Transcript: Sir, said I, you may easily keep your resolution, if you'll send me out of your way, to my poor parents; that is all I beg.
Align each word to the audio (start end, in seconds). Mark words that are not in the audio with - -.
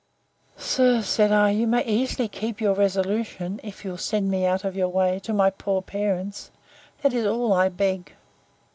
Sir, 0.57 1.03
said 1.03 1.31
I, 1.31 1.51
you 1.51 1.67
may 1.67 1.83
easily 1.85 2.27
keep 2.27 2.59
your 2.59 2.73
resolution, 2.73 3.59
if 3.61 3.85
you'll 3.85 3.99
send 3.99 4.31
me 4.31 4.47
out 4.47 4.63
of 4.63 4.75
your 4.75 4.89
way, 4.89 5.19
to 5.19 5.31
my 5.31 5.51
poor 5.51 5.83
parents; 5.83 6.49
that 7.03 7.13
is 7.13 7.27
all 7.27 7.53
I 7.53 7.69
beg. 7.69 8.13